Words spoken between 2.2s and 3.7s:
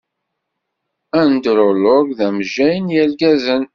amejjay n yergazen.